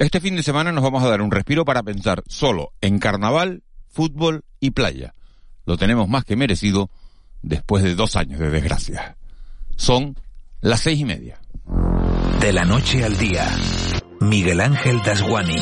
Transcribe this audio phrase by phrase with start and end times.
[0.00, 3.62] Este fin de semana nos vamos a dar un respiro para pensar solo en carnaval,
[3.90, 5.12] fútbol y playa.
[5.66, 6.88] Lo tenemos más que merecido
[7.42, 9.18] después de dos años de desgracia.
[9.76, 10.16] Son
[10.62, 11.38] las seis y media.
[12.40, 13.46] De la noche al día,
[14.20, 15.60] Miguel Ángel Dasguani.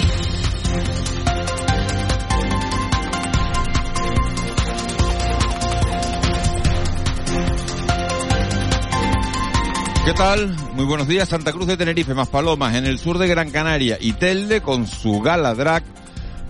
[10.08, 10.56] ¿Qué tal?
[10.72, 11.28] Muy buenos días.
[11.28, 14.86] Santa Cruz de Tenerife, más Palomas, en el sur de Gran Canaria y Telde con
[14.86, 15.84] su gala drag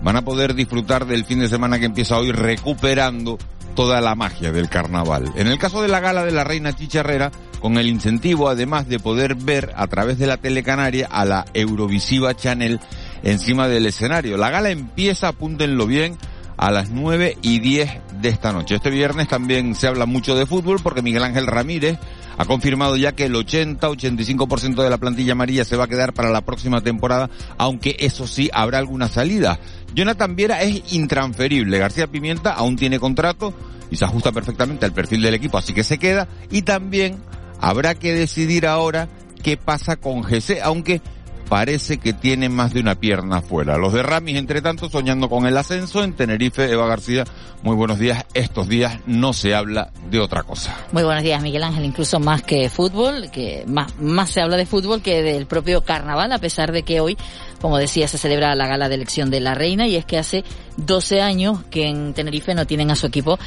[0.01, 3.37] van a poder disfrutar del fin de semana que empieza hoy recuperando
[3.75, 5.33] toda la magia del carnaval.
[5.35, 8.97] En el caso de la gala de la Reina Chicharrera, con el incentivo además de
[8.97, 12.79] poder ver a través de la Telecanaria a la Eurovisiva Channel
[13.23, 14.37] encima del escenario.
[14.37, 16.17] La gala empieza, apúntenlo bien,
[16.55, 17.89] a las 9 y 10
[18.21, 18.75] de esta noche.
[18.75, 21.97] Este viernes también se habla mucho de fútbol porque Miguel Ángel Ramírez
[22.39, 26.29] ha confirmado ya que el 80-85% de la plantilla amarilla se va a quedar para
[26.29, 29.59] la próxima temporada, aunque eso sí habrá alguna salida.
[29.93, 31.77] Jonathan Viera es intransferible.
[31.77, 33.53] García Pimienta aún tiene contrato
[33.91, 36.29] y se ajusta perfectamente al perfil del equipo, así que se queda.
[36.49, 37.17] Y también
[37.59, 39.09] habrá que decidir ahora
[39.43, 41.01] qué pasa con GC, aunque
[41.49, 43.77] parece que tiene más de una pierna fuera.
[43.77, 46.71] Los de Ramis, entre tanto, soñando con el ascenso en Tenerife.
[46.71, 47.25] Eva García,
[47.63, 48.25] muy buenos días.
[48.35, 50.77] Estos días no se habla de otra cosa.
[50.91, 51.83] Muy buenos días, Miguel Ángel.
[51.83, 56.31] Incluso más que fútbol, que más, más se habla de fútbol que del propio carnaval,
[56.31, 57.17] a pesar de que hoy,
[57.59, 60.43] como decía, se celebra la gala de elección de la reina y es que hace
[60.77, 63.39] 12 años que en Tenerife no tienen a su equipo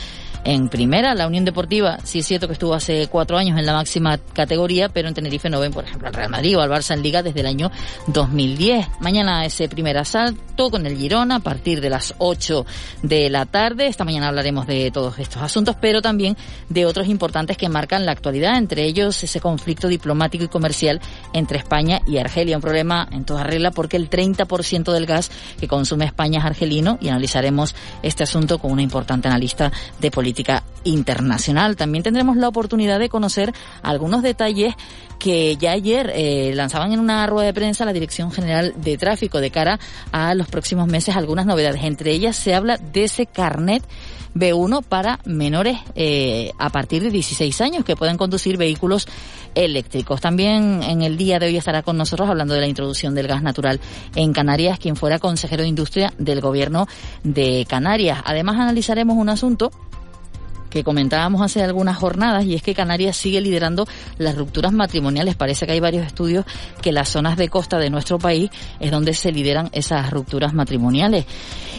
[0.44, 1.14] en primera.
[1.14, 4.88] La Unión Deportiva, sí es cierto que estuvo hace cuatro años en la máxima categoría,
[4.88, 7.22] pero en Tenerife no ven, por ejemplo, al Real Madrid o al Barça en Liga
[7.22, 7.70] desde el año
[8.08, 8.86] 2010.
[9.00, 12.66] Mañana ese primer asalto con el Girona a partir de las 8
[13.02, 13.86] de la tarde.
[13.86, 16.36] Esta mañana hablaremos de todos estos asuntos, pero también
[16.68, 21.00] de otros importantes que marcan la actualidad, entre ellos ese conflicto diplomático y comercial
[21.32, 22.56] entre España y Argelia.
[22.56, 26.98] Un problema en toda regla porque el 30% del gas que consume España es argelino
[27.00, 29.70] y analizaremos este asunto con una importante analista
[30.00, 30.31] de política
[30.84, 31.76] internacional.
[31.76, 33.52] También tendremos la oportunidad de conocer
[33.82, 34.74] algunos detalles
[35.18, 39.40] que ya ayer eh, lanzaban en una rueda de prensa la Dirección General de Tráfico
[39.40, 39.78] de cara
[40.10, 41.84] a los próximos meses algunas novedades.
[41.84, 43.84] Entre ellas se habla de ese carnet
[44.34, 49.06] B1 para menores eh, a partir de 16 años que pueden conducir vehículos
[49.54, 50.20] eléctricos.
[50.20, 53.42] También en el día de hoy estará con nosotros hablando de la introducción del gas
[53.42, 53.80] natural
[54.14, 56.86] en Canarias, quien fuera consejero de Industria del Gobierno
[57.22, 58.22] de Canarias.
[58.24, 59.70] Además analizaremos un asunto
[60.72, 65.34] que comentábamos hace algunas jornadas y es que Canarias sigue liderando las rupturas matrimoniales.
[65.34, 66.46] Parece que hay varios estudios
[66.80, 68.50] que las zonas de costa de nuestro país
[68.80, 71.26] es donde se lideran esas rupturas matrimoniales.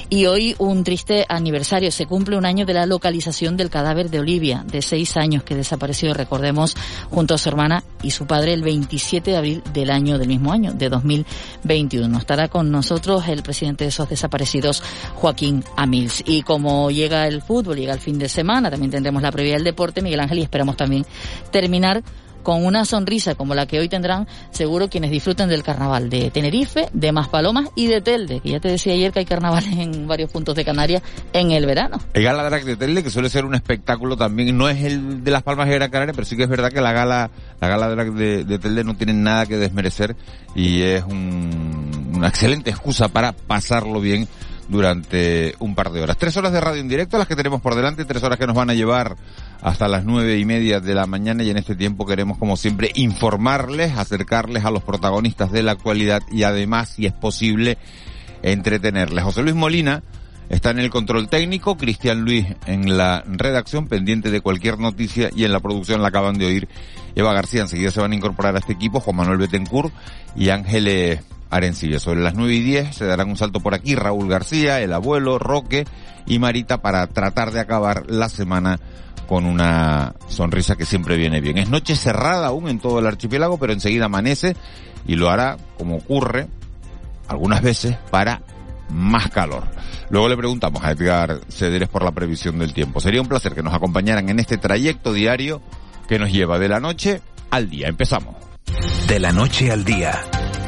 [0.09, 1.91] Y hoy un triste aniversario.
[1.91, 5.55] Se cumple un año de la localización del cadáver de Olivia, de seis años, que
[5.55, 6.75] desapareció, recordemos,
[7.09, 10.51] junto a su hermana y su padre el 27 de abril del año, del mismo
[10.51, 12.15] año, de 2021.
[12.15, 14.83] Estará con nosotros el presidente de esos desaparecidos,
[15.15, 16.23] Joaquín Amils.
[16.27, 19.63] Y como llega el fútbol, llega el fin de semana, también tendremos la previa del
[19.63, 21.05] deporte, Miguel Ángel, y esperamos también
[21.51, 22.03] terminar
[22.44, 26.89] con una sonrisa como la que hoy tendrán seguro quienes disfruten del carnaval de Tenerife,
[26.93, 30.29] de Maspalomas y de Telde, que ya te decía ayer que hay carnavales en varios
[30.29, 31.01] puntos de Canarias
[31.31, 31.97] en el verano.
[32.13, 35.31] El Gala Drag de Telde, que suele ser un espectáculo también, no es el de
[35.31, 37.89] Las Palmas de Gran Canaria, pero sí que es verdad que la gala, la gala
[37.89, 40.16] Drag de, de Telde no tiene nada que desmerecer
[40.55, 44.27] y es un, una excelente excusa para pasarlo bien
[44.68, 46.18] durante un par de horas.
[46.18, 48.56] Tres horas de radio en directo, las que tenemos por delante, tres horas que nos
[48.56, 49.16] van a llevar
[49.62, 52.91] hasta las nueve y media de la mañana y en este tiempo queremos como siempre
[52.96, 57.78] informarles, acercarles a los protagonistas de la actualidad y además, si es posible,
[58.41, 59.23] entretenerles.
[59.23, 60.03] José Luis Molina
[60.50, 65.46] está en el control técnico, Cristian Luis en la redacción, pendiente de cualquier noticia y
[65.46, 66.68] en la producción la acaban de oír
[67.16, 67.62] Eva García.
[67.62, 69.94] Enseguida se van a incorporar a este equipo Juan Manuel Betancourt
[70.35, 72.00] y Ángeles Arencilla.
[72.00, 75.38] Sobre las nueve y diez se darán un salto por aquí Raúl García, el abuelo,
[75.40, 75.85] Roque
[76.25, 78.79] y Marita para tratar de acabar la semana
[79.28, 81.57] con una sonrisa que siempre viene bien.
[81.57, 84.56] Es noche cerrada aún en todo el archipiélago, pero enseguida amanece
[85.07, 86.47] y lo hará como ocurre
[87.28, 88.41] algunas veces para
[88.90, 89.64] más calor.
[90.09, 92.99] Luego le preguntamos a Edgar Cederes por la previsión del tiempo.
[92.99, 95.61] Sería un placer que nos acompañaran en este trayecto diario
[96.13, 97.87] que nos lleva de la noche al día.
[97.87, 98.35] Empezamos.
[99.07, 100.21] De la noche al día,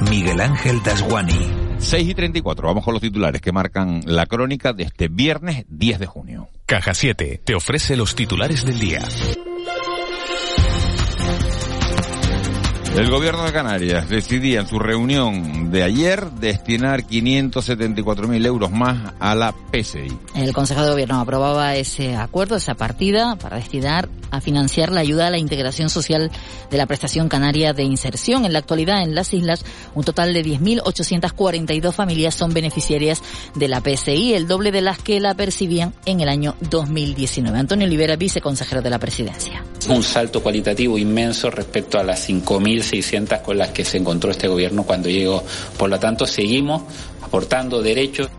[0.09, 1.77] Miguel Ángel Dasguani.
[1.77, 6.00] 6 y 34, vamos con los titulares que marcan la crónica de este viernes 10
[6.00, 6.50] de junio.
[6.65, 9.01] Caja 7 te ofrece los titulares del día.
[12.95, 19.36] El gobierno de Canarias decidía en su reunión de ayer destinar 574.000 euros más a
[19.36, 20.18] la PSI.
[20.33, 25.27] El Consejo de Gobierno aprobaba ese acuerdo, esa partida, para destinar a financiar la ayuda
[25.27, 26.31] a la integración social
[26.71, 28.45] de la prestación canaria de inserción.
[28.45, 33.21] En la actualidad, en las islas, un total de 10.842 familias son beneficiarias
[33.56, 37.59] de la PSI, el doble de las que la percibían en el año 2019.
[37.59, 39.65] Antonio Olivera, viceconsejero de la presidencia.
[39.89, 44.48] Un salto cualitativo inmenso respecto a las 5.000 600 con las que se encontró este
[44.48, 45.44] gobierno cuando llegó.
[45.78, 46.84] Por lo tanto, seguimos
[47.22, 48.30] aportando derechos.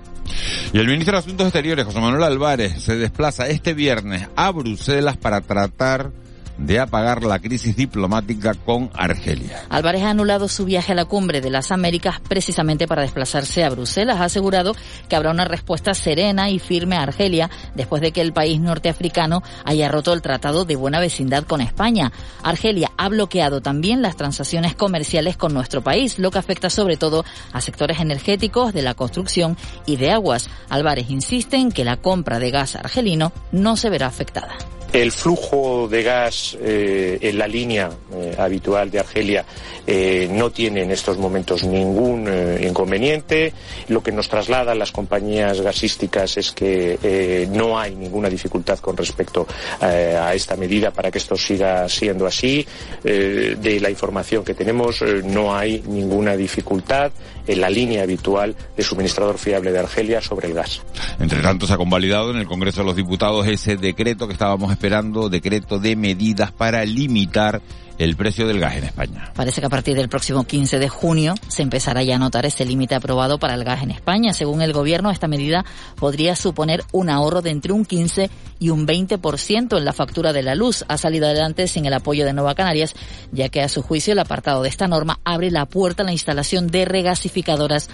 [0.73, 5.17] Y el ministro de Asuntos Exteriores, José Manuel Álvarez, se desplaza este viernes a Bruselas
[5.17, 6.11] para tratar
[6.59, 9.65] de apagar la crisis diplomática con Argelia.
[9.69, 13.71] Álvarez ha anulado su viaje a la cumbre de las Américas precisamente para desplazarse a
[13.71, 14.21] Bruselas.
[14.21, 14.75] Ha asegurado
[15.09, 19.43] que habrá una respuesta serena y firme a Argelia después de que el país norteafricano
[19.65, 22.13] haya roto el tratado de buena vecindad con España.
[22.43, 27.25] Argelia ha bloqueado también las transacciones comerciales con nuestro país, lo que afecta sobre todo
[27.53, 29.57] a sectores energéticos, de la construcción
[29.87, 30.49] y de aguas.
[30.69, 34.57] Álvarez insiste en que la compra de gas argelino no se verá afectada.
[34.97, 39.45] El flujo de gas eh, en la línea eh, habitual de Argelia
[39.87, 42.27] eh, no tiene en estos momentos ningún
[42.63, 43.53] inconveniente.
[43.89, 49.47] Lo que nos trasladan las compañías gasísticas es que no hay ninguna dificultad con respecto
[49.81, 52.67] a esta medida para que esto siga siendo así.
[53.03, 57.13] de la información que tenemos no hay ninguna dificultad
[57.47, 60.83] en la línea habitual de suministrador fiable de Argelia sobre el gas.
[61.19, 64.71] Entre tanto, se ha convalidado en el Congreso de los Diputados ese decreto que estábamos
[64.71, 64.86] esperando,
[65.31, 67.61] decreto de medidas para limitar
[67.99, 69.33] el precio del gas en España.
[69.35, 72.65] Parece que a partir del próximo 15 de junio se empezará ya a notar ese
[72.65, 74.35] límite aprobado para el gas en España.
[74.35, 75.65] Según el gobierno, esta medida
[75.97, 80.43] podría suponer un ahorro de entre un 15 y un 20% en la factura de
[80.43, 80.85] la luz.
[80.89, 82.95] Ha salido adelante sin el apoyo de Nueva Canarias,
[83.33, 86.13] ya que a su juicio el apartado de esta norma abre la puerta a la
[86.13, 87.89] instalación de regasificadoras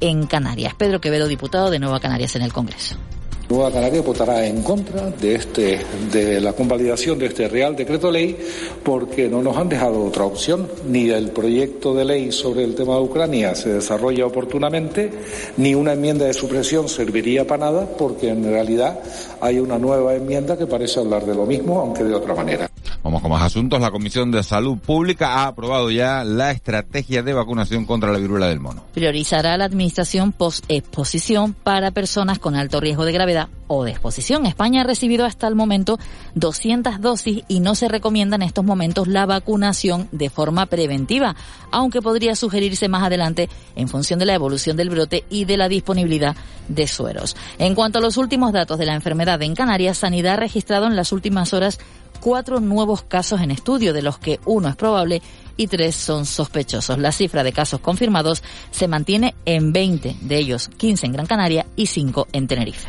[0.00, 0.74] en Canarias.
[0.74, 2.96] Pedro Quevedo, diputado de Nueva Canarias en el Congreso.
[3.48, 5.80] Nueva Canaria votará en contra de este
[6.12, 8.36] de la convalidación de este Real Decreto Ley
[8.84, 10.68] porque no nos han dejado otra opción.
[10.86, 15.10] Ni el proyecto de ley sobre el tema de Ucrania se desarrolla oportunamente,
[15.56, 19.00] ni una enmienda de supresión serviría para nada porque en realidad
[19.40, 22.70] hay una nueva enmienda que parece hablar de lo mismo, aunque de otra manera.
[23.02, 23.80] Vamos con más asuntos.
[23.80, 28.48] La Comisión de Salud Pública ha aprobado ya la estrategia de vacunación contra la viruela
[28.48, 28.84] del mono.
[28.92, 34.46] Priorizará la administración post-exposición para personas con alto riesgo de gravedad o de exposición.
[34.46, 35.98] España ha recibido hasta el momento
[36.34, 41.36] 200 dosis y no se recomienda en estos momentos la vacunación de forma preventiva,
[41.70, 45.68] aunque podría sugerirse más adelante en función de la evolución del brote y de la
[45.68, 46.34] disponibilidad
[46.68, 47.36] de sueros.
[47.58, 50.96] En cuanto a los últimos datos de la enfermedad en Canarias, Sanidad ha registrado en
[50.96, 51.78] las últimas horas
[52.20, 55.22] cuatro nuevos casos en estudio, de los que uno es probable
[55.56, 56.98] y tres son sospechosos.
[56.98, 61.66] La cifra de casos confirmados se mantiene en 20, de ellos 15 en Gran Canaria
[61.76, 62.88] y 5 en Tenerife.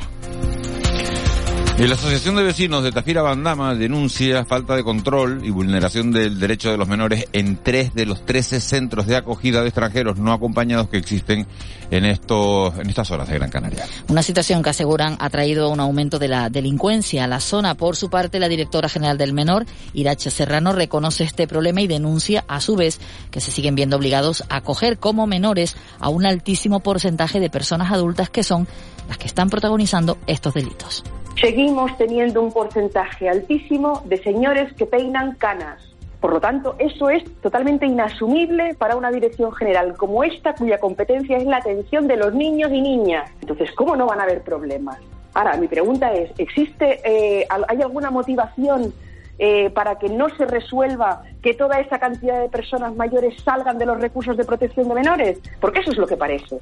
[1.88, 6.70] La Asociación de Vecinos de Tafira Bandama denuncia falta de control y vulneración del derecho
[6.70, 10.90] de los menores en tres de los 13 centros de acogida de extranjeros no acompañados
[10.90, 11.48] que existen
[11.90, 13.86] en estos en estas horas de Gran Canaria.
[14.10, 17.76] Una situación que aseguran ha traído un aumento de la delincuencia a la zona.
[17.76, 22.44] Por su parte, la directora general del menor, Irache Serrano, reconoce este problema y denuncia
[22.50, 23.00] a su vez
[23.32, 27.92] que se siguen viendo obligados a acoger como menores a un altísimo porcentaje de personas
[27.92, 28.68] adultas que son
[29.08, 31.04] las que están protagonizando estos delitos.
[31.40, 35.82] Seguimos teniendo un porcentaje altísimo de señores que peinan canas.
[36.20, 41.38] Por lo tanto, eso es totalmente inasumible para una dirección general como esta, cuya competencia
[41.38, 43.32] es la atención de los niños y niñas.
[43.40, 44.98] Entonces, ¿cómo no van a haber problemas?
[45.34, 48.94] Ahora, mi pregunta es, ¿existe, eh, hay alguna motivación
[49.40, 53.86] eh, para que no se resuelva que toda esa cantidad de personas mayores salgan de
[53.86, 55.40] los recursos de protección de menores?
[55.62, 56.60] Porque eso es lo que parece.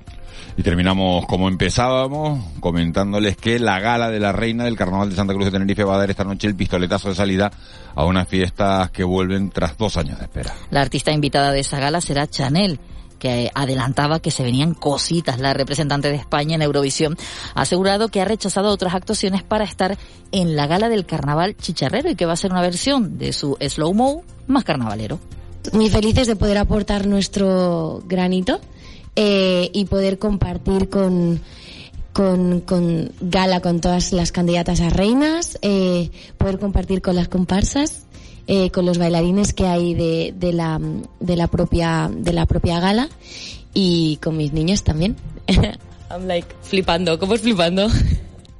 [0.55, 5.33] Y terminamos como empezábamos, comentándoles que la gala de la reina del Carnaval de Santa
[5.33, 7.51] Cruz de Tenerife va a dar esta noche el pistoletazo de salida
[7.95, 10.53] a unas fiestas que vuelven tras dos años de espera.
[10.69, 12.79] La artista invitada de esa gala será Chanel
[13.17, 15.39] que adelantaba que se venían cositas.
[15.39, 17.17] La representante de España en Eurovisión
[17.53, 19.97] ha asegurado que ha rechazado otras actuaciones para estar
[20.31, 23.57] en la gala del carnaval chicharrero y que va a ser una versión de su
[23.59, 25.19] slow mo más carnavalero.
[25.73, 28.59] Muy felices de poder aportar nuestro granito
[29.15, 31.41] eh, y poder compartir con,
[32.13, 38.06] con, gala con todas las candidatas a reinas, eh, poder compartir con las comparsas
[38.47, 40.79] eh, con los bailarines que hay de, de, la,
[41.19, 43.09] de, la propia, de la propia gala
[43.73, 45.15] y con mis niños también.
[46.09, 47.87] I'm like flipando, ¿cómo es flipando?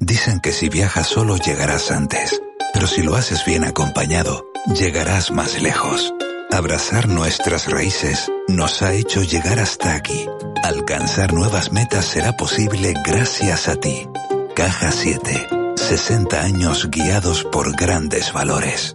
[0.00, 2.40] Dicen que si viajas solo llegarás antes,
[2.72, 4.46] pero si lo haces bien acompañado,
[4.78, 6.12] llegarás más lejos.
[6.50, 10.26] Abrazar nuestras raíces nos ha hecho llegar hasta aquí.
[10.62, 14.06] Alcanzar nuevas metas será posible gracias a ti.
[14.54, 15.48] Caja 7.
[15.76, 18.94] 60 años guiados por grandes valores.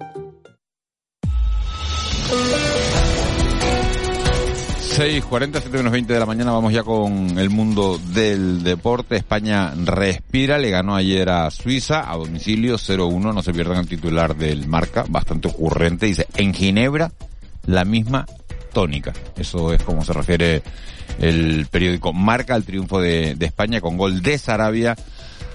[4.93, 9.15] 6.40, 7 menos 20 de la mañana, vamos ya con el mundo del deporte.
[9.15, 14.35] España respira, le ganó ayer a Suiza a domicilio 0-1, no se pierdan el titular
[14.35, 17.11] del marca, bastante ocurrente, dice, en Ginebra
[17.65, 18.27] la misma
[18.71, 19.13] tónica.
[19.35, 20.61] Eso es como se refiere
[21.19, 24.95] el periódico Marca el triunfo de, de España con gol de Sarabia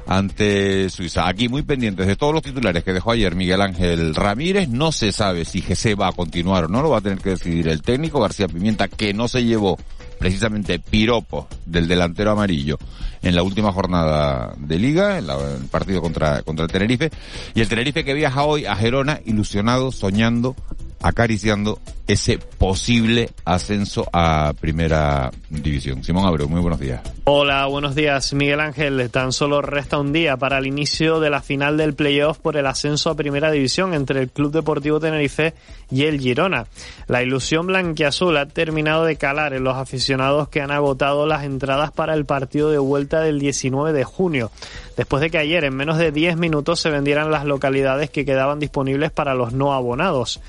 [0.08, 1.28] ante Suiza.
[1.28, 4.68] Aquí muy pendientes de todos los titulares que dejó ayer Miguel Ángel Ramírez.
[4.68, 7.30] No se sabe si GC va a continuar o no, lo va a tener que
[7.30, 9.78] decidir el técnico García Pimienta, que no se llevó
[10.18, 12.78] precisamente piropo del delantero amarillo
[13.22, 17.10] en la última jornada de liga, en, el partido contra, contra el Tenerife,
[17.54, 20.56] y el Tenerife que viaja hoy a Gerona ilusionado, soñando,
[21.00, 21.78] acariciando
[22.08, 26.02] ese posible ascenso a primera división.
[26.02, 27.02] Simón Abreu, muy buenos días.
[27.24, 29.10] Hola, buenos días, Miguel Ángel.
[29.10, 32.66] Tan solo resta un día para el inicio de la final del playoff por el
[32.66, 35.52] ascenso a primera división entre el Club Deportivo Tenerife
[35.90, 36.66] y el Girona.
[37.08, 41.92] La ilusión blanquiazul ha terminado de calar en los aficionados que han agotado las entradas
[41.92, 44.50] para el partido de vuelta del 19 de junio,
[44.96, 48.60] después de que ayer en menos de 10 minutos se vendieran las localidades que quedaban
[48.60, 50.40] disponibles para los no abonados.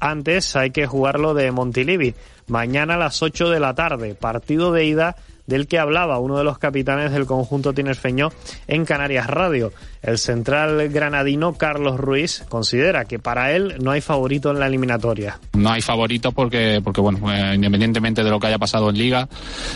[0.00, 2.14] Antes hay que jugarlo de Montilivi.
[2.46, 5.16] Mañana a las 8 de la tarde, partido de ida
[5.48, 8.30] del que hablaba uno de los capitanes del conjunto tinerfeño
[8.68, 9.72] en Canarias Radio.
[10.02, 15.40] El central granadino Carlos Ruiz considera que para él no hay favorito en la eliminatoria.
[15.54, 19.28] No hay favorito porque, porque bueno, eh, independientemente de lo que haya pasado en liga,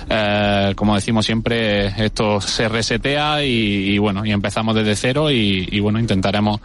[0.09, 5.99] eh, como decimos siempre, esto se resetea y, bueno, y empezamos desde cero y, bueno,
[5.99, 6.61] intentaremos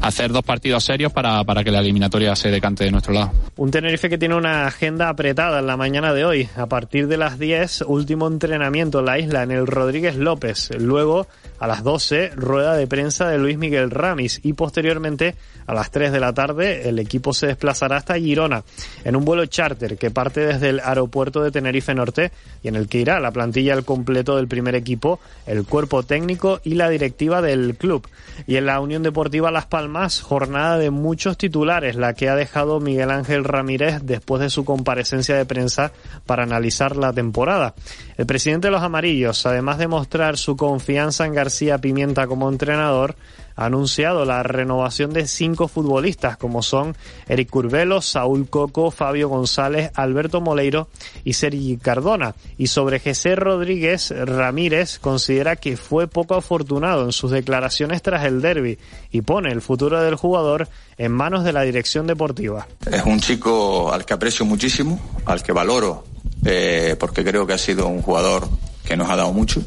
[0.00, 3.32] hacer dos partidos serios para, para que la eliminatoria se decante de nuestro lado.
[3.56, 6.48] Un Tenerife que tiene una agenda apretada en la mañana de hoy.
[6.56, 10.68] A partir de las 10, último entrenamiento en la isla en el Rodríguez López.
[10.78, 11.26] Luego,
[11.58, 16.12] a las 12, rueda de prensa de Luis Miguel Ramis y posteriormente a las 3
[16.12, 18.62] de la tarde el equipo se desplazará hasta Girona
[19.04, 22.30] en un vuelo charter que parte desde el aeropuerto de Tenerife Norte
[22.62, 26.60] y en el que irá la plantilla al completo del primer equipo, el cuerpo técnico
[26.62, 28.06] y la directiva del club.
[28.46, 32.80] Y en la Unión Deportiva Las Palmas, jornada de muchos titulares, la que ha dejado
[32.80, 35.92] Miguel Ángel Ramírez después de su comparecencia de prensa
[36.26, 37.74] para analizar la temporada.
[38.16, 43.14] El presidente de los Amarillos, además de mostrar su confianza en García Pimienta como entrenador,
[43.54, 46.96] ha anunciado la renovación de cinco futbolistas como son
[47.28, 50.88] Eric Curvelo, Saúl Coco, Fabio González, Alberto Moleiro
[51.22, 52.34] y Sergi Cardona.
[52.58, 58.42] Y sobre José Rodríguez Ramírez considera que fue poco afortunado en sus declaraciones tras el
[58.42, 58.78] derby
[59.12, 60.68] y pone el futuro del jugador
[60.98, 62.66] en manos de la dirección deportiva.
[62.90, 66.04] Es un chico al que aprecio muchísimo, al que valoro,
[66.44, 68.48] eh, porque creo que ha sido un jugador
[68.84, 69.62] que nos ha dado mucho,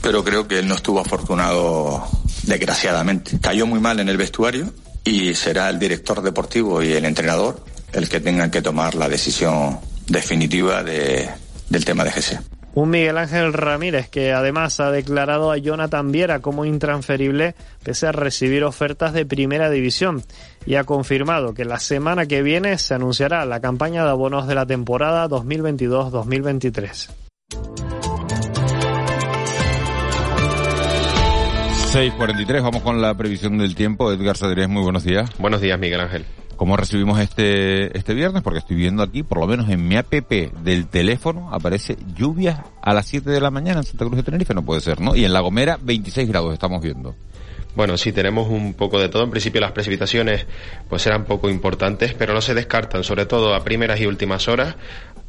[0.00, 2.06] pero creo que él no estuvo afortunado
[2.44, 3.38] desgraciadamente.
[3.40, 4.72] Cayó muy mal en el vestuario
[5.04, 9.78] y será el director deportivo y el entrenador el que tengan que tomar la decisión
[10.06, 11.28] definitiva de,
[11.68, 12.40] del tema de GC.
[12.74, 17.54] Un Miguel Ángel Ramírez que además ha declarado a Jonathan Viera como intransferible
[17.84, 20.22] pese a recibir ofertas de primera división
[20.66, 24.56] y ha confirmado que la semana que viene se anunciará la campaña de abonos de
[24.56, 27.10] la temporada 2022-2023.
[31.94, 34.10] 6.43, vamos con la previsión del tiempo.
[34.10, 35.30] Edgar Sadrés, muy buenos días.
[35.38, 36.24] Buenos días, Miguel Ángel.
[36.56, 38.42] ¿Cómo recibimos este, este viernes?
[38.42, 42.94] Porque estoy viendo aquí, por lo menos en mi app del teléfono, aparece lluvia a
[42.94, 45.16] las 7 de la mañana en Santa Cruz de Tenerife, no puede ser, ¿no?
[45.16, 47.14] Y en La Gomera, 26 grados estamos viendo.
[47.74, 49.24] Bueno, sí, tenemos un poco de todo.
[49.24, 50.46] En principio las precipitaciones
[50.88, 54.76] pues eran poco importantes, pero no se descartan, sobre todo a primeras y últimas horas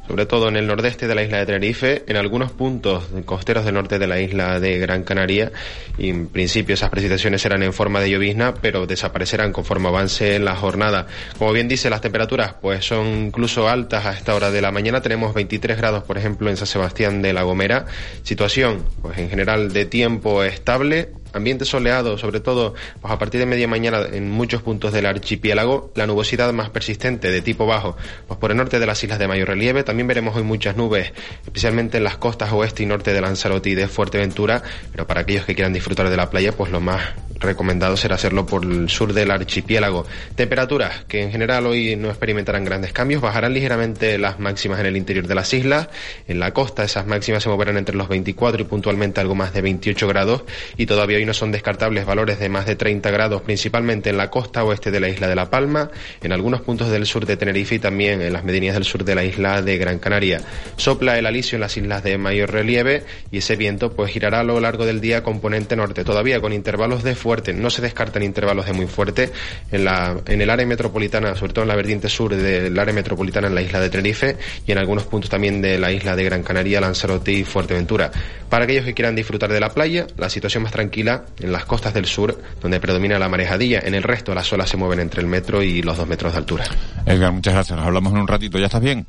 [0.07, 3.73] sobre todo en el nordeste de la isla de Tenerife, en algunos puntos costeros del
[3.73, 5.51] norte de la isla de Gran Canaria.
[5.97, 10.55] Y en principio esas precipitaciones serán en forma de llovizna, pero desaparecerán conforme avance la
[10.55, 11.07] jornada.
[11.37, 15.01] Como bien dice, las temperaturas pues son incluso altas a esta hora de la mañana.
[15.01, 17.85] Tenemos 23 grados, por ejemplo, en San Sebastián de la Gomera.
[18.23, 23.45] Situación, pues en general de tiempo estable, ambiente soleado, sobre todo pues a partir de
[23.45, 28.39] media mañana en muchos puntos del archipiélago, la nubosidad más persistente de tipo bajo, pues
[28.39, 31.13] por el norte de las islas de mayor relieve, también veremos hoy muchas nubes,
[31.45, 35.45] especialmente en las costas oeste y norte de Lanzarote y de Fuerteventura, pero para aquellos
[35.45, 37.01] que quieran disfrutar de la playa, pues lo más
[37.39, 40.05] recomendado será hacerlo por el sur del archipiélago.
[40.35, 44.97] Temperaturas que en general hoy no experimentarán grandes cambios, bajarán ligeramente las máximas en el
[44.97, 45.89] interior de las islas,
[46.27, 49.61] en la costa esas máximas se moverán entre los 24 y puntualmente algo más de
[49.61, 50.43] 28 grados.
[50.77, 54.29] Y todavía hoy no son descartables valores de más de 30 grados, principalmente en la
[54.29, 55.89] costa oeste de la isla de La Palma,
[56.21, 59.15] en algunos puntos del sur de Tenerife y también en las medianías del sur de
[59.15, 60.41] la isla de Gran Canaria.
[60.77, 64.43] Sopla el alisio en las islas de mayor relieve y ese viento pues girará a
[64.43, 68.65] lo largo del día componente norte, todavía con intervalos de fuerte, no se descartan intervalos
[68.65, 69.31] de muy fuerte
[69.71, 73.47] en, la, en el área metropolitana, sobre todo en la vertiente sur del área metropolitana
[73.47, 76.43] en la isla de Tenerife y en algunos puntos también de la isla de Gran
[76.43, 78.11] Canaria, Lanzarote y Fuerteventura.
[78.49, 81.93] Para aquellos que quieran disfrutar de la playa, la situación más tranquila en las costas
[81.93, 85.27] del sur, donde predomina la marejadilla, en el resto las olas se mueven entre el
[85.27, 86.65] metro y los dos metros de altura.
[87.05, 89.05] Edgar, muchas gracias, nos hablamos en un ratito, ¿ya estás bien?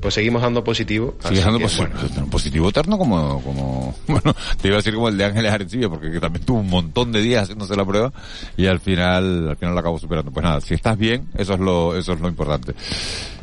[0.00, 1.16] Pues seguimos dando positivo.
[1.26, 5.24] Sigues dando positivo, positivo eterno como, como, bueno, te iba a decir como el de
[5.24, 8.12] Ángeles Arencibia, porque también tuvo un montón de días haciéndose la prueba
[8.56, 10.30] y al final, al final lo acabó superando.
[10.30, 12.74] Pues nada, si estás bien, eso es lo, eso es lo importante.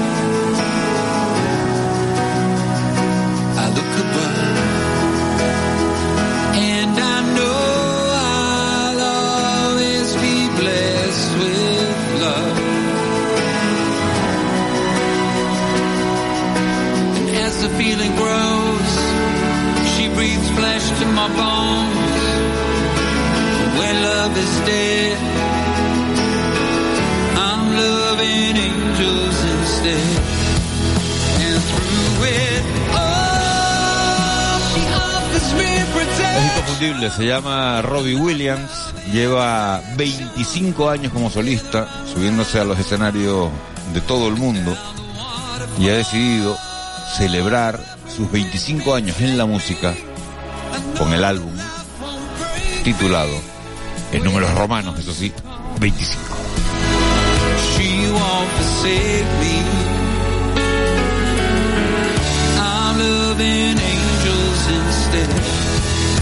[36.95, 43.51] Inconfundible, se llama Robbie Williams, lleva 25 años como solista, subiéndose a los escenarios
[43.93, 44.77] de todo el mundo
[45.79, 46.57] y ha decidido
[47.17, 47.81] celebrar
[48.15, 49.95] sus 25 años en la música
[50.99, 51.53] con el álbum
[52.83, 53.35] titulado
[54.13, 55.33] en números romanos, eso sí,
[55.81, 56.23] 25.
[57.77, 58.05] She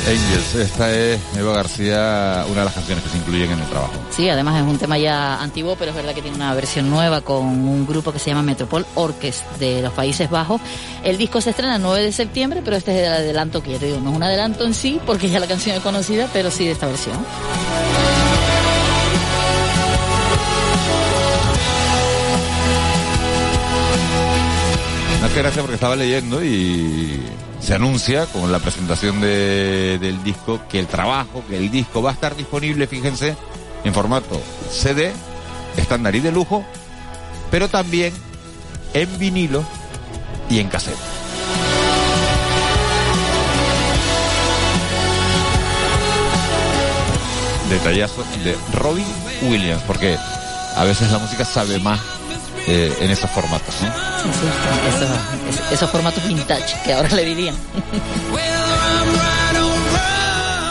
[0.06, 3.92] Angels, esta es Eva García, una de las canciones que se incluyen en el trabajo.
[4.10, 7.20] Sí, además es un tema ya antiguo, pero es verdad que tiene una versión nueva
[7.20, 10.60] con un grupo que se llama Metropol Orquest de los Países Bajos.
[11.04, 13.78] El disco se estrena el 9 de septiembre, pero este es el adelanto que ya
[13.78, 16.50] te digo, no es un adelanto en sí, porque ya la canción es conocida, pero
[16.50, 17.18] sí de esta versión.
[25.32, 27.22] Que gracias porque estaba leyendo y
[27.58, 32.10] se anuncia con la presentación de, del disco que el trabajo, que el disco va
[32.10, 33.34] a estar disponible, fíjense,
[33.82, 34.38] en formato
[34.70, 35.10] CD,
[35.78, 36.66] estándar y de lujo,
[37.50, 38.12] pero también
[38.92, 39.64] en vinilo
[40.50, 40.98] y en cassette.
[47.70, 49.06] Detallazo de Robbie
[49.42, 50.18] Williams, porque
[50.76, 52.00] a veces la música sabe más
[52.66, 53.88] eh, en esos formatos, ¿no?
[53.88, 54.46] Sí, sí,
[54.88, 57.56] esos, esos formatos vintage que ahora le dirían.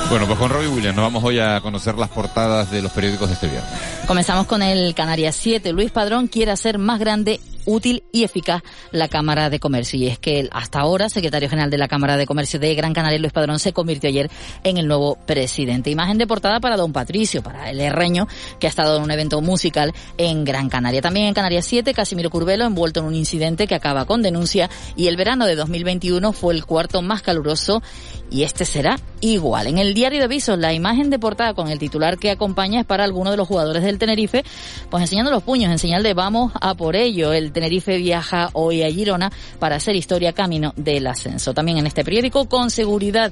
[0.10, 3.30] Bueno, pues con Robbie Williams nos vamos hoy a conocer las portadas de los periódicos
[3.30, 3.72] de este viernes.
[4.12, 5.72] Comenzamos con el Canarias 7.
[5.72, 9.98] Luis Padrón quiere hacer más grande útil y eficaz la Cámara de Comercio.
[9.98, 13.20] Y es que hasta ahora secretario general de la Cámara de Comercio de Gran Canaria,
[13.20, 14.30] Luis Padrón, se convirtió ayer
[14.66, 15.90] en el nuevo presidente.
[15.90, 18.28] Imagen de portada para don Patricio, para el herreño,
[18.60, 21.02] que ha estado en un evento musical en Gran Canaria.
[21.02, 24.70] También en Canarias 7, Casimiro Curvelo, envuelto en un incidente que acaba con denuncia.
[24.98, 27.82] Y el verano de 2021 fue el cuarto más caluroso
[28.30, 29.68] y este será igual.
[29.68, 32.86] En el diario de avisos, la imagen de portada con el titular que acompaña es
[32.86, 34.44] para algunos de los jugadores del Tenerife,
[34.90, 37.34] pues enseñando los puños en señal de vamos a por ello.
[37.34, 41.54] El Tenerife viaja hoy a Girona para hacer historia camino del ascenso.
[41.54, 43.32] También en este periódico, con seguridad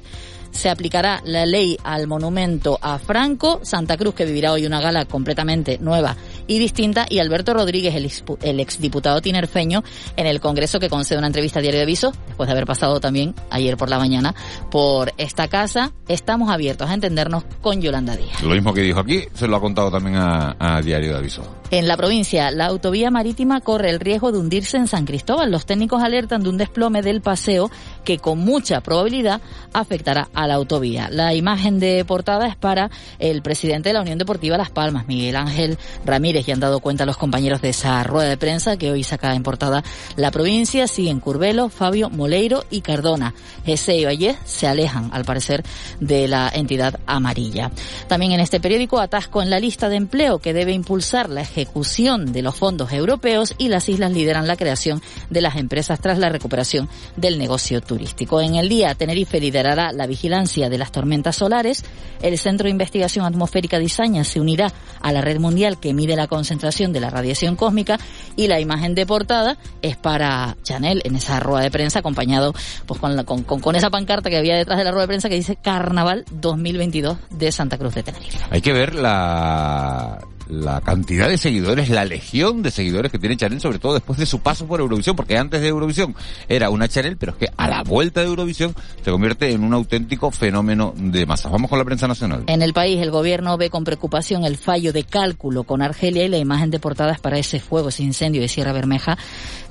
[0.52, 5.06] se aplicará la ley al monumento a Franco, Santa Cruz que vivirá hoy una gala
[5.06, 6.16] completamente nueva
[6.50, 9.84] y distinta y Alberto Rodríguez, el, el exdiputado tinerfeño,
[10.18, 13.00] en el Congreso que concede una entrevista a Diario de Aviso, después de haber pasado
[13.00, 14.34] también ayer por la mañana
[14.72, 18.42] por esta casa, estamos abiertos a entendernos con Yolanda Díaz.
[18.42, 21.44] Lo mismo que dijo aquí, se lo ha contado también a, a Diario de Aviso.
[21.72, 25.52] En la provincia, la autovía marítima corre el riesgo de hundirse en San Cristóbal.
[25.52, 27.70] Los técnicos alertan de un desplome del paseo
[28.10, 29.40] que con mucha probabilidad
[29.72, 31.10] afectará a la autovía.
[31.12, 35.36] La imagen de portada es para el presidente de la Unión Deportiva Las Palmas, Miguel
[35.36, 39.04] Ángel Ramírez, y han dado cuenta los compañeros de esa rueda de prensa que hoy
[39.04, 39.84] saca en portada
[40.16, 40.88] la provincia.
[40.88, 43.36] Siguen Curvelo, Fabio, Moleiro y Cardona.
[43.64, 45.64] Ese y Valle se alejan, al parecer,
[46.00, 47.70] de la entidad amarilla.
[48.08, 52.34] También en este periódico atasco en la lista de empleo que debe impulsar la ejecución
[52.34, 56.30] de los fondos europeos y las islas lideran la creación de las empresas tras la
[56.30, 57.99] recuperación del negocio turístico.
[58.42, 61.84] En el día, Tenerife liderará la vigilancia de las tormentas solares.
[62.22, 66.16] El Centro de Investigación Atmosférica de Izaña se unirá a la red mundial que mide
[66.16, 68.00] la concentración de la radiación cósmica
[68.36, 72.54] y la imagen de portada es para Chanel en esa rueda de prensa acompañado
[72.86, 75.30] pues con, con, con, con esa pancarta que había detrás de la rueda de prensa
[75.30, 78.38] que dice Carnaval 2022 de Santa Cruz de Tenerife.
[78.50, 83.62] Hay que ver la la cantidad de seguidores, la legión de seguidores que tiene Chanel,
[83.62, 86.16] sobre todo después de su paso por Eurovisión, porque antes de Eurovisión
[86.48, 89.74] era una Chanel, pero es que a la vuelta de Eurovisión se convierte en un
[89.74, 91.52] auténtico fenómeno de masas.
[91.52, 92.44] Vamos con la prensa nacional.
[92.48, 96.30] En el país, el gobierno ve con preocupación el fallo de cálculo con Argelia y
[96.30, 99.18] la imagen de portadas para ese fuego, ese incendio de Sierra Bermeja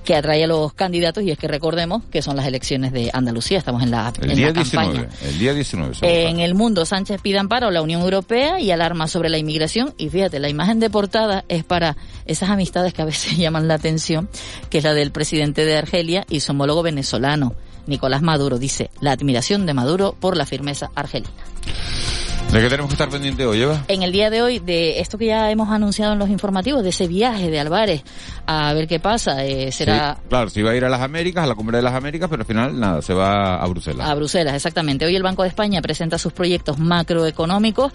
[0.08, 3.58] que atrae a los candidatos y es que recordemos que son las elecciones de Andalucía,
[3.58, 5.08] estamos en la, el en día la 19, campaña.
[5.22, 6.30] El día 19.
[6.30, 9.92] En el mundo, Sánchez pide amparo a la Unión Europea y alarma sobre la inmigración.
[9.98, 13.74] Y fíjate, la imagen de portada es para esas amistades que a veces llaman la
[13.74, 14.30] atención,
[14.70, 17.54] que es la del presidente de Argelia y su homólogo venezolano,
[17.86, 18.56] Nicolás Maduro.
[18.56, 21.28] Dice, la admiración de Maduro por la firmeza argelina.
[22.52, 23.84] ¿De qué tenemos que estar pendiente hoy, Eva?
[23.88, 26.88] En el día de hoy, de esto que ya hemos anunciado en los informativos, de
[26.88, 28.02] ese viaje de Álvarez
[28.46, 30.14] a ver qué pasa, eh, será...
[30.14, 32.30] Sí, claro, se iba a ir a las Américas, a la cumbre de las Américas,
[32.30, 34.08] pero al final nada, se va a Bruselas.
[34.08, 35.04] A Bruselas, exactamente.
[35.04, 37.92] Hoy el Banco de España presenta sus proyectos macroeconómicos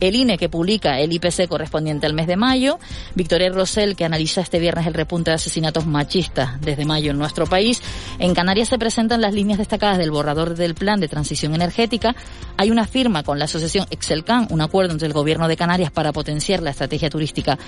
[0.00, 2.78] el INE que publica el IPC correspondiente al mes de mayo,
[3.14, 7.46] Victoria Rosell que analiza este viernes el repunte de asesinatos machistas desde mayo en nuestro
[7.46, 7.82] país.
[8.18, 12.14] En Canarias se presentan las líneas destacadas del borrador del plan de transición energética.
[12.56, 16.12] Hay una firma con la asociación Excelcan, un acuerdo entre el gobierno de Canarias para
[16.12, 17.58] potenciar la estrategia turística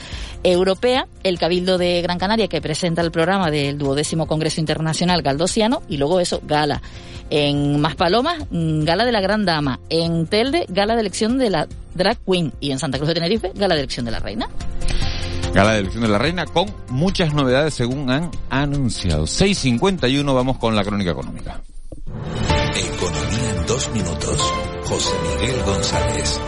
[0.42, 5.82] europea, el Cabildo de Gran Canaria que presenta el programa del duodécimo Congreso Internacional Galdosiano
[5.88, 6.82] y luego eso, gala.
[7.30, 9.80] En Maspalomas, gala de la Gran Dama.
[9.90, 12.52] En Telde, gala de elección de la Drag Queen.
[12.60, 14.48] Y en Santa Cruz de Tenerife, gala de elección de la Reina.
[15.52, 19.24] Gala de elección de la Reina con muchas novedades según han anunciado.
[19.24, 21.60] 6.51 vamos con la crónica económica.
[22.74, 24.52] Economía en dos minutos.
[24.84, 26.40] José Miguel González.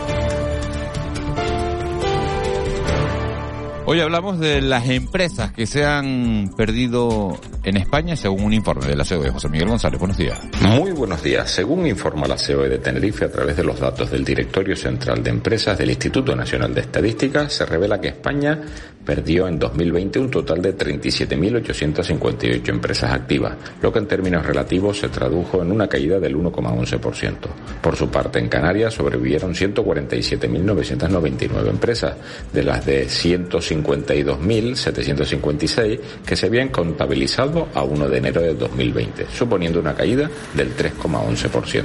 [3.87, 8.97] Hoy hablamos de las empresas que se han perdido en España según un informe de
[8.97, 9.31] la COE.
[9.31, 10.39] José Miguel González, buenos días.
[10.63, 11.51] Muy buenos días.
[11.51, 15.31] Según informa la COE de Tenerife a través de los datos del Directorio Central de
[15.31, 18.61] Empresas del Instituto Nacional de Estadística, se revela que España
[19.05, 25.09] perdió en 2020 un total de 37.858 empresas activas, lo que en términos relativos se
[25.09, 27.37] tradujo en una caída del 1,11%.
[27.81, 32.15] Por su parte, en Canarias sobrevivieron 147.999 empresas,
[32.53, 39.81] de las de 152.756 que se habían contabilizado a 1 de enero de 2020, suponiendo
[39.81, 41.85] una caída del 3,11%.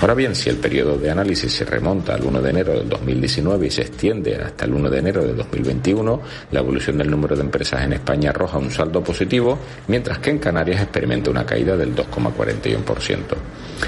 [0.00, 3.66] Ahora bien, si el periodo de análisis se remonta al 1 de enero del 2019
[3.66, 6.22] y se extiende hasta el 1 de enero de 2021,
[6.52, 10.38] la evolución del número de empresas en España arroja un saldo positivo, mientras que en
[10.38, 13.20] Canarias experimenta una caída del 2,41%.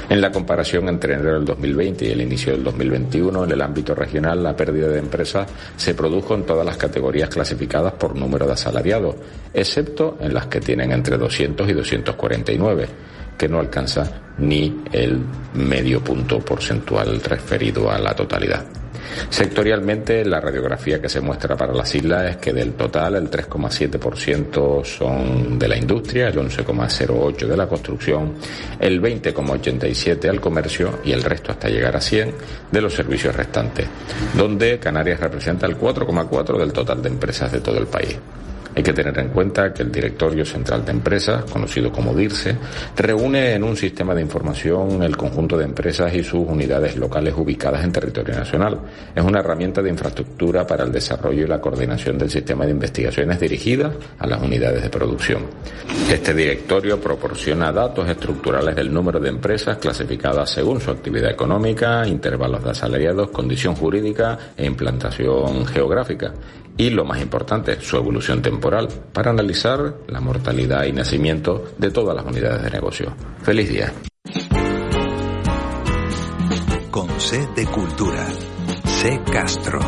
[0.08, 3.94] En la comparación entre enero del 2020 y el inicio del 2021, en el ámbito
[3.94, 8.52] regional, la pérdida de empresas se produjo en todas las categorías clasificadas por número de
[8.52, 9.16] asalariados,
[9.52, 12.88] excepto en las que tienen entre 200 y 249
[13.36, 15.18] que no alcanza ni el
[15.54, 18.64] medio punto porcentual referido a la totalidad.
[19.28, 24.84] Sectorialmente, la radiografía que se muestra para las islas es que del total el 3,7%
[24.84, 28.34] son de la industria, el 11,08% de la construcción,
[28.78, 32.34] el 20,87% al comercio y el resto hasta llegar a 100
[32.70, 33.86] de los servicios restantes,
[34.34, 38.16] donde Canarias representa el 4,4% del total de empresas de todo el país.
[38.74, 42.56] Hay que tener en cuenta que el Directorio Central de Empresas, conocido como DIRSE,
[42.96, 47.84] reúne en un sistema de información el conjunto de empresas y sus unidades locales ubicadas
[47.84, 48.80] en territorio nacional.
[49.14, 53.38] Es una herramienta de infraestructura para el desarrollo y la coordinación del sistema de investigaciones
[53.38, 55.42] dirigidas a las unidades de producción.
[56.10, 62.64] Este directorio proporciona datos estructurales del número de empresas clasificadas según su actividad económica, intervalos
[62.64, 66.32] de asalariados, condición jurídica e implantación geográfica
[66.82, 72.16] y, lo más importante, su evolución temporal para analizar la mortalidad y nacimiento de todas
[72.16, 73.14] las unidades de negocio.
[73.42, 73.92] Feliz día.
[76.90, 78.26] Con C de Cultura.
[78.84, 79.78] C Castro.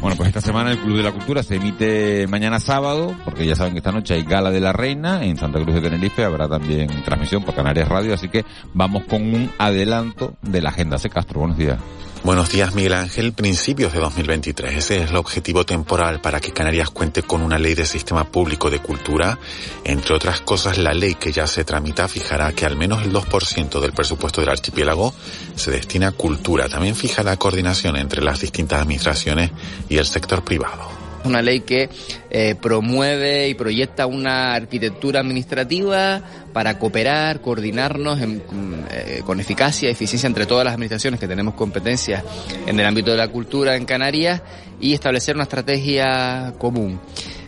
[0.00, 3.54] Bueno, pues esta semana el Club de la Cultura se emite mañana sábado, porque ya
[3.54, 6.48] saben que esta noche hay Gala de la Reina en Santa Cruz de Tenerife, habrá
[6.48, 10.98] también transmisión por Canarias Radio, así que vamos con un adelanto de la agenda.
[10.98, 11.10] C.
[11.10, 11.78] Castro, buenos días.
[12.24, 13.32] Buenos días, Miguel Ángel.
[13.32, 14.74] Principios de 2023.
[14.76, 18.70] Ese es el objetivo temporal para que Canarias cuente con una ley de sistema público
[18.70, 19.38] de cultura.
[19.84, 23.80] Entre otras cosas, la ley que ya se tramita fijará que al menos el 2%
[23.80, 25.14] del presupuesto del archipiélago
[25.54, 26.68] se destina a cultura.
[26.68, 29.52] También fija la coordinación entre las distintas administraciones
[29.88, 31.88] y el sector privado una ley que
[32.30, 40.26] eh, promueve y proyecta una arquitectura administrativa para cooperar, coordinarnos eh, con eficacia y eficiencia
[40.26, 42.24] entre todas las administraciones que tenemos competencias
[42.66, 44.42] en el ámbito de la cultura en Canarias
[44.80, 47.00] y establecer una estrategia común.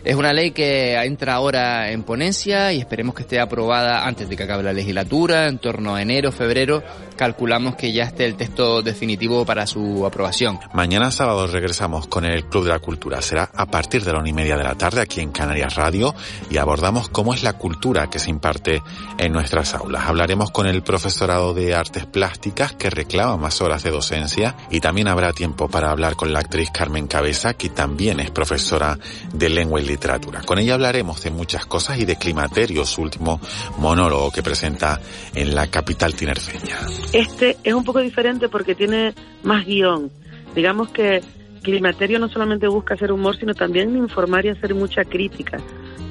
[0.03, 4.35] Es una ley que entra ahora en ponencia y esperemos que esté aprobada antes de
[4.35, 6.81] que acabe la legislatura, en torno a enero, febrero.
[7.15, 10.59] Calculamos que ya esté el texto definitivo para su aprobación.
[10.73, 13.21] Mañana sábado regresamos con el Club de la Cultura.
[13.21, 16.15] Será a partir de la una y media de la tarde aquí en Canarias Radio
[16.49, 18.81] y abordamos cómo es la cultura que se imparte
[19.19, 20.07] en nuestras aulas.
[20.07, 25.07] Hablaremos con el profesorado de artes plásticas que reclama más horas de docencia y también
[25.07, 28.97] habrá tiempo para hablar con la actriz Carmen Cabeza, que también es profesora
[29.31, 30.41] de lengua y literatura.
[30.41, 33.39] Con ella hablaremos de muchas cosas y de Climaterio, su último
[33.77, 34.99] monólogo que presenta
[35.35, 36.77] en la capital tinerfeña.
[37.13, 40.11] Este es un poco diferente porque tiene más guion.
[40.55, 41.21] Digamos que
[41.61, 45.59] Climaterio no solamente busca hacer humor, sino también informar y hacer mucha crítica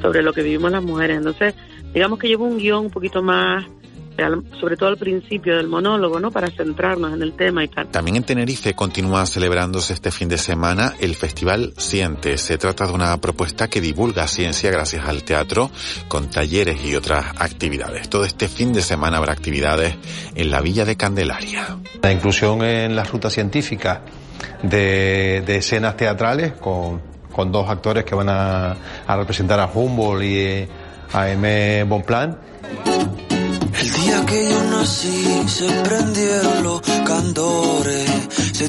[0.01, 1.19] sobre lo que vivimos las mujeres.
[1.19, 1.55] Entonces,
[1.93, 3.67] digamos que llevo un guion un poquito más
[4.61, 6.31] sobre todo al principio del monólogo, ¿no?
[6.31, 7.89] Para centrarnos en el tema y tal.
[7.89, 12.39] También en Tenerife continúa celebrándose este fin de semana el Festival Siente.
[12.39, 15.71] Se trata de una propuesta que divulga ciencia gracias al teatro,
[16.09, 18.09] con talleres y otras actividades.
[18.09, 19.95] Todo este fin de semana habrá actividades
[20.35, 21.79] en la Villa de Candelaria.
[22.03, 24.03] La inclusión en la ruta científica
[24.63, 27.01] de, escenas teatrales con,
[27.33, 30.69] con, dos actores que van a, a representar a Humboldt y
[31.13, 31.85] a M.
[31.85, 32.39] Bonplan
[34.01, 38.11] día que yo nací se prendieron los candores,
[38.53, 38.69] se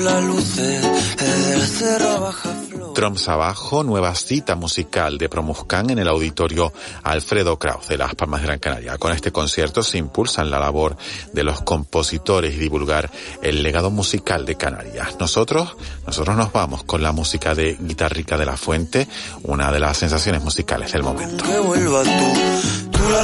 [0.00, 2.92] la luz del cerro baja flor.
[2.94, 8.40] Trumps abajo, nueva cita musical de Promuscan en el auditorio Alfredo Kraus de Las Palmas
[8.40, 8.98] de Gran Canaria.
[8.98, 10.96] Con este concierto se impulsa la labor
[11.32, 13.10] de los compositores y divulgar
[13.42, 15.16] el legado musical de Canarias.
[15.20, 19.08] Nosotros, nosotros nos vamos con la música de Guitarrica de la Fuente,
[19.42, 21.44] una de las sensaciones musicales del momento.
[21.44, 23.22] Que vuelva tú, tú la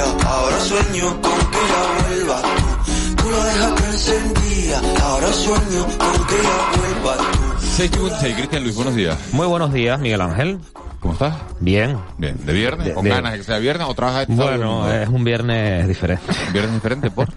[0.00, 3.22] encendida, ahora sueño con que ella vuelva tú.
[3.22, 7.66] Tú la dejaste encendida, ahora sueño con que ella vuelva tú.
[7.76, 9.18] 656, Cristian Luis, buenos días.
[9.32, 10.58] Muy buenos días, Miguel Ángel.
[11.00, 11.34] ¿Cómo estás?
[11.60, 11.96] Bien.
[12.18, 12.36] Bien.
[12.44, 12.86] ¿De viernes?
[12.88, 15.24] De- ¿Con de- ganas de que sea viernes o trabajas este y Bueno, es un
[15.24, 16.22] viernes diferente.
[16.52, 17.28] ¿Viernes diferente por?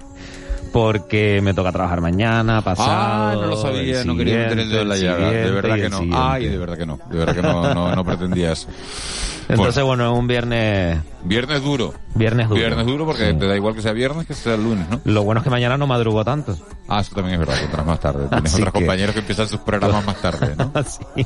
[0.74, 2.90] Porque me toca trabajar mañana, pasado.
[2.92, 5.30] Ah, no lo sabía, el no quería meter el dedo en la llaga.
[5.30, 6.00] el De verdad que no.
[6.00, 6.10] el.
[6.14, 7.00] Ay, de verdad que no.
[7.12, 8.68] De verdad que no, no, no pretendía eso.
[9.50, 11.00] Entonces, bueno, es un viernes.
[11.26, 11.94] Viernes duro.
[12.16, 12.60] Viernes duro.
[12.60, 13.38] Viernes duro porque Sí.
[13.38, 15.00] te da igual que sea viernes que sea lunes, ¿no?
[15.04, 16.58] Lo bueno es que mañana no madrugo tanto.
[16.88, 18.28] Ah, eso también es verdad, que entras más tarde.
[18.30, 20.72] Tienes Así otros que- compañeros que empiezan sus programas más tarde, ¿no?
[20.86, 21.26] Sí.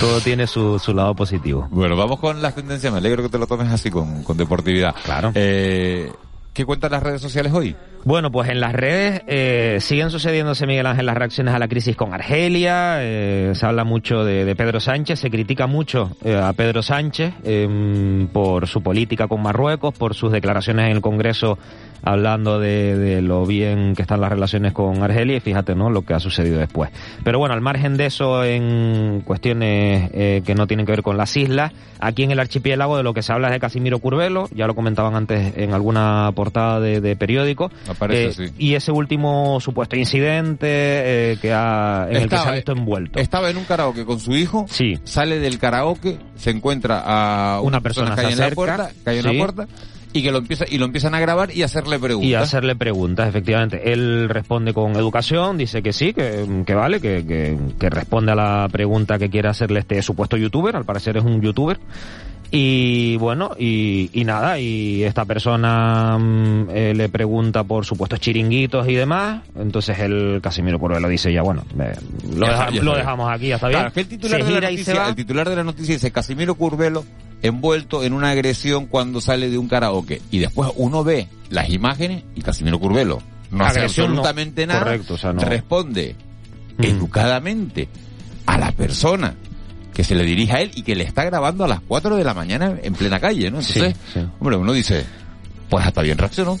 [0.00, 1.68] Todo tiene su, su lado positivo.
[1.70, 2.90] Bueno, vamos con las tendencias.
[2.92, 4.94] Me alegro que te lo tomes así con, con deportividad.
[5.04, 5.30] Claro.
[5.34, 6.10] Eh,
[6.54, 7.76] ¿Qué cuentan las redes sociales hoy?
[8.08, 11.94] Bueno, pues en las redes eh, siguen sucediéndose, Miguel Ángel, las reacciones a la crisis
[11.94, 13.02] con Argelia.
[13.02, 17.34] eh, se habla mucho de, de Pedro Sánchez, se critica mucho eh, a Pedro Sánchez
[17.44, 21.58] eh, por su política con Marruecos, por sus declaraciones en el Congreso
[22.02, 25.90] hablando de, de lo bien que están las relaciones con Argelia y fíjate, ¿no?
[25.90, 26.90] Lo que ha sucedido después.
[27.24, 31.16] Pero bueno, al margen de eso, en cuestiones eh, que no tienen que ver con
[31.16, 34.48] las islas, aquí en el archipiélago de lo que se habla es de Casimiro Curvelo,
[34.54, 37.70] ya lo comentaban antes en alguna portada de, de periódico.
[37.88, 38.44] Aparece, Eh, sí.
[38.58, 43.18] Y ese último supuesto incidente eh, que ha, en el que se ha visto envuelto.
[43.18, 44.66] Estaba en un karaoke con su hijo.
[44.68, 44.98] Sí.
[45.04, 49.10] Sale del karaoke, se encuentra a Una persona que hay se en la puerta, que
[49.10, 49.68] hay en la puerta,
[50.12, 52.30] y que lo empieza, y lo empiezan a grabar y a hacerle preguntas.
[52.30, 53.92] Y hacerle preguntas, efectivamente.
[53.92, 58.34] Él responde con educación, dice que sí, que, que vale, que, que, que responde a
[58.34, 61.78] la pregunta que quiere hacerle este supuesto youtuber, al parecer es un youtuber.
[62.50, 68.88] Y bueno, y, y nada, y esta persona mm, eh, le pregunta por supuestos chiringuitos
[68.88, 71.94] y demás, entonces el Casimiro Pueblo dice ya, bueno, eh,
[72.34, 72.98] lo, Ya deja- está, ya lo está.
[73.02, 73.80] dejamos aquí, ya está bien.
[73.80, 75.08] Claro, que el titular, Se y se noticia, va.
[75.10, 77.04] el titular de la noticia dice Casimiro Curvelo
[77.42, 80.22] envuelto en una agresión cuando sale de un karaoke.
[80.30, 84.20] Y después uno ve las imágenes y Casimiro Curvelo no hace Agresión no.
[84.20, 84.80] absolutamente nada.
[84.84, 85.42] Correcto, o sea, no.
[85.42, 86.16] Responde
[86.78, 86.84] Mm.
[86.84, 87.88] educadamente
[88.46, 89.34] a la persona
[89.98, 92.22] que se le dirige a él y que le está grabando a las 4 de
[92.22, 93.58] la mañana en plena calle, ¿no?
[93.58, 94.26] Entonces, Sí, sí.
[94.38, 95.04] hombre, uno dice,
[95.68, 96.56] pues hasta bien reaccionó.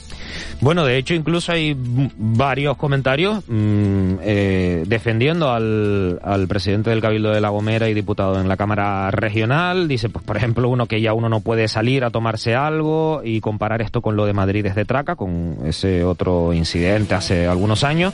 [0.60, 1.76] Bueno, de hecho, incluso hay
[2.16, 8.40] varios comentarios mm, eh, defendiendo al, al presidente del Cabildo de La Gomera y diputado
[8.40, 9.86] en la Cámara Regional.
[9.86, 13.40] Dice, pues, por ejemplo, uno que ya uno no puede salir a tomarse algo y
[13.40, 18.12] comparar esto con lo de Madrid desde Traca, con ese otro incidente hace algunos años.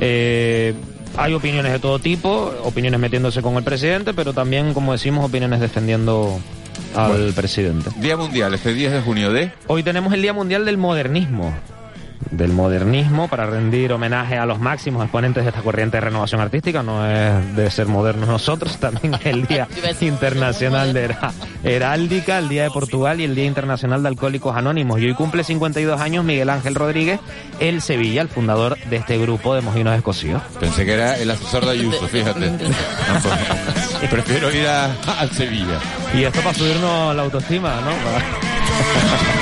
[0.00, 0.72] Eh,
[1.16, 5.60] hay opiniones de todo tipo, opiniones metiéndose con el presidente, pero también, como decimos, opiniones
[5.60, 6.40] defendiendo
[6.94, 7.32] al Bueno.
[7.34, 7.90] presidente.
[7.96, 9.50] Día Mundial, este 10 de junio de...
[9.66, 11.54] Hoy tenemos el Día Mundial del Modernismo.
[12.30, 16.82] Del modernismo para rendir homenaje a los máximos exponentes de esta corriente de renovación artística.
[16.82, 19.68] No es de ser modernos nosotros, también es el Día
[20.00, 21.14] Internacional de
[21.64, 25.00] Heráldica, el Día de Portugal y el Día Internacional de Alcohólicos Anónimos.
[25.00, 27.20] Y hoy cumple 52 años Miguel Ángel Rodríguez,
[27.60, 30.40] el Sevilla, el fundador de este grupo de mojinos escocíos.
[30.58, 32.50] Pensé que era el asesor de Ayuso, fíjate.
[33.12, 33.20] No,
[33.98, 35.78] pues, prefiero ir a- al Sevilla.
[36.14, 37.90] Y esto para subirnos la autoestima, ¿no?
[37.90, 39.41] Para-